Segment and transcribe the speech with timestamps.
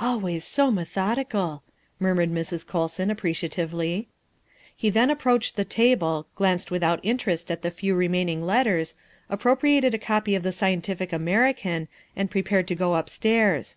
[0.00, 1.62] "Always so methodical,"
[2.00, 2.66] murmured Mrs.
[2.66, 4.06] Colson ap preciatively.
[4.74, 8.94] He then approached the table, glanced without inter est at the few remaining letters,
[9.28, 13.76] appropriated a copy of the Scientific American, and prepared to go upstairs.